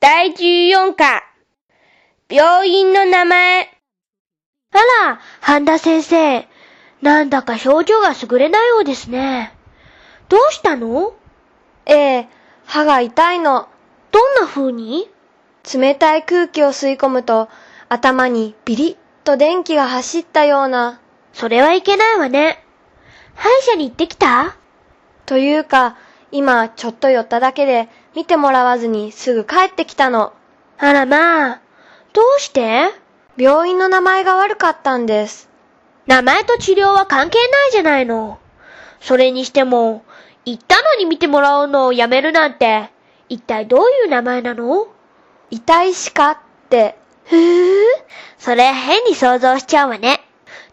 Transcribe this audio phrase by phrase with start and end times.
[0.00, 1.24] 第14課、
[2.30, 3.62] 病院の名前。
[4.70, 4.78] あ
[5.08, 6.46] ら、半田先生。
[7.02, 9.52] なんだか表情が優れないようですね。
[10.28, 11.14] どうしたの？
[11.84, 12.28] ええ、
[12.64, 13.68] 歯が痛いの。
[14.12, 15.10] どんな風に？
[15.74, 17.48] 冷たい空気を吸い込むと、
[17.88, 21.00] 頭にビリッと電気が走ったような。
[21.32, 22.64] それはいけないわね。
[23.34, 24.56] 歯医者に行ってきた？
[25.26, 25.96] というか、
[26.30, 27.88] 今ちょっと寄っただけで
[28.18, 30.32] 見てもらわずにすぐ帰ってきたの。
[30.76, 31.60] あらまあ、
[32.12, 32.90] どうして？
[33.36, 35.48] 病院の名前が悪かったんです。
[36.08, 38.40] 名前と治療は関係ないじゃないの。
[39.00, 40.02] それにしても、
[40.44, 42.90] 行ったのに見てもらうのをやめるなんて、
[43.28, 44.88] 一体どういう名前なの？
[45.52, 46.38] 痛いしかっ
[46.70, 46.98] て。
[47.26, 47.84] ふぅ、
[48.36, 50.22] それ変に想像しちゃうわね。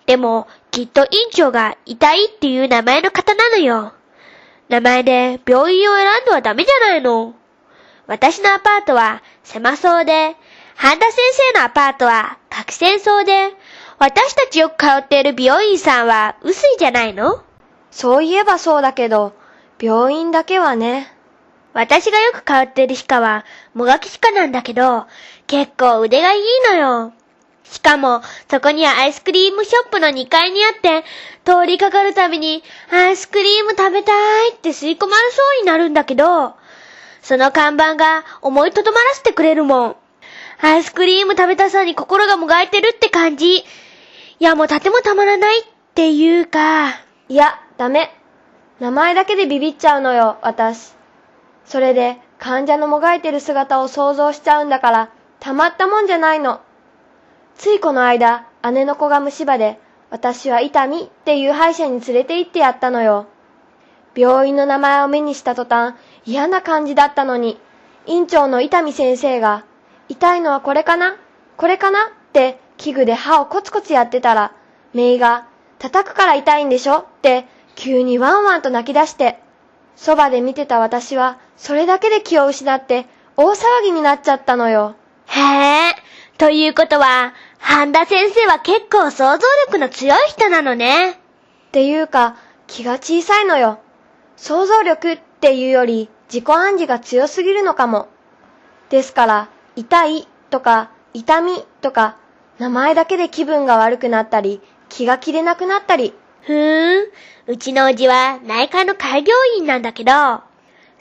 [0.07, 3.93] でも、きっと院長が痛いっていう名前の方なのよ。
[4.69, 7.35] 名前で病院を選んではダメじゃないの。
[8.07, 10.35] 私のアパートは狭そうで、
[10.75, 11.17] 半田先
[11.53, 13.51] 生のアパートは核戦そうで、
[13.97, 17.43] 私たちよく通っている美容院さんは薄いじゃないの
[17.91, 19.33] そういえばそうだけど、
[19.79, 21.11] 病院だけはね。
[21.73, 25.05] 私がよく通っている歯科は、もがき歯科なんだけど、
[25.47, 27.13] 結構腕がいいのよ。
[27.71, 31.03] しかも、そこにはアイスクリームショップの2階にあって、
[31.43, 34.11] 通りかかるたびに、アイスクリーム食べた
[34.45, 36.55] いって吸い込まれそうになるんだけど、
[37.21, 39.95] その看板が思いとどまらせてくれるもん。
[40.61, 43.57] アイスクリーム食べたさに心がもがいてるって感じ。
[43.57, 43.63] い
[44.39, 45.63] や、もうとてもたまらないっ
[45.95, 46.89] ていうか。
[47.27, 48.13] いや、ダメ。
[48.79, 50.93] 名前だけでビビっちゃうのよ、私。
[51.65, 56.61] それで、患者のもがいてる姿を想像しちゃうんだから、たまったもんじゃないの。
[57.57, 63.27] ついこの間、姉の子が虫歯で、私は痛みっていう歯医者に連れて行ってやったのよ。
[64.13, 65.95] 病院の名前を目にした途端、
[66.25, 67.59] 嫌な感じだったのに、
[68.05, 69.65] 院長の伊丹先生が、
[70.09, 71.17] 痛いのはこれかな？
[71.57, 72.07] これかな？
[72.07, 74.51] って器具で歯をコツコツやってたら、
[74.93, 75.47] メイが、
[75.79, 76.99] 叩くから痛いんでしょ？
[76.99, 77.45] って
[77.75, 79.39] 急にワンワンと泣き出して、
[79.95, 84.95] そばで見てた私は、それだけで気を失って、大騒ぎになっちゃったのよ。
[85.27, 85.39] へ
[85.89, 85.95] え。
[86.37, 87.33] ということは、
[87.67, 91.13] 半田先生は結構想像力の強い人なのね。
[91.13, 91.15] っ
[91.71, 92.37] ていうか、
[92.67, 93.79] 気が小さいのよ。
[94.37, 98.07] 想像力っていうより、自己暗示が強すぎるのかも。
[98.89, 102.17] ですから、痛いとか、痛みとか、
[102.59, 106.13] 名前だけで気分が悪くなったり、気が切れなくなったり。
[106.41, 107.05] ふーん。
[107.47, 110.11] うちのおじは内科の開業員なんだけど、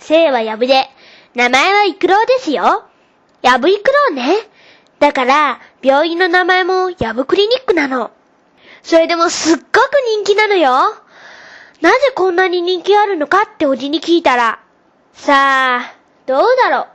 [0.00, 0.88] 姓はやぶで、
[1.34, 2.84] 名前はイクロウですよ。
[3.42, 4.54] やぶイクロウね。
[4.98, 8.10] だから、病院の名前もやぶクリニックなの。
[8.82, 9.66] それでもすっごく
[10.16, 10.70] 人気なのよ。
[11.82, 14.60] なぜこんなに人気あるのかっておじに聞いたら、
[15.12, 16.86] さあ、どうだろう。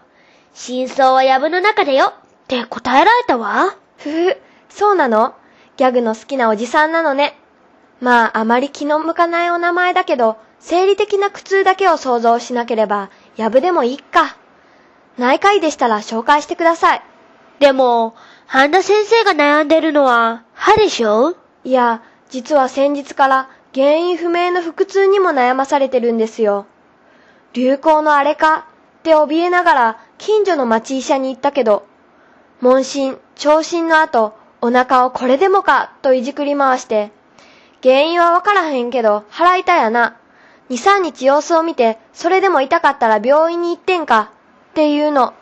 [0.56, 2.14] 真相はやぶの中だよっ
[2.48, 3.76] て答えられたわ。
[3.98, 4.38] ふふ、
[4.70, 5.36] そうなの？
[5.78, 7.38] ギャグの好きなおじさんなのね。
[8.02, 14.36] まあ、あまり気の向かないお名前だけど、生理的な苦痛だけを想像しなければ、やぶでもいいか。
[15.18, 17.02] 内科医でしたら紹介してください。
[17.60, 18.16] でも、
[18.52, 21.36] 半田先生が悩んでるのは歯でしょ？
[21.64, 22.02] いや、
[22.32, 26.66] 実は先日から原因不明の腹痛にも悩まされてるんですよ。
[27.54, 28.68] 流行のあれか？
[29.02, 31.86] って怯えながら近所の町医者に行ったけど、
[32.60, 35.94] 問診、聴診の後、お腹をこれでもか？
[36.02, 37.12] といじくり回して、
[37.84, 40.18] 原因はわからへんけど腹痛やな。
[40.72, 44.32] 2、3日様子を見て、それでも痛かったら病院に行ってんか？
[44.72, 45.36] っていうの。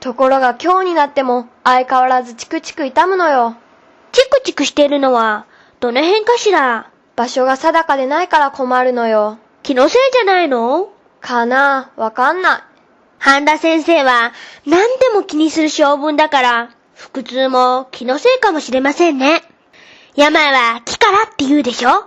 [0.00, 3.56] ところが今日になっても相変わらずチクチク痛むのよ。
[4.12, 5.46] チクチクしてるのは、
[5.80, 6.90] どの辺かしら？
[7.16, 9.38] 場所が定かでないから困るのよ。
[9.62, 10.92] 気のせいじゃないの？
[11.20, 11.90] かな？
[11.96, 12.60] わかんない。
[13.18, 14.32] 半田先生は
[14.66, 19.42] 何でも気にする性分だから、腹痛も気のせいかもしれませんね。
[20.14, 22.06] 病は気からって言うでしょ？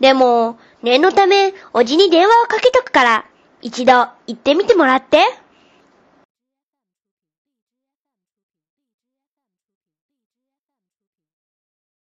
[0.00, 3.24] でも、念のため、おじに電話をかけとくから、
[3.60, 3.92] 一度
[4.26, 5.18] 行ってみてもらって。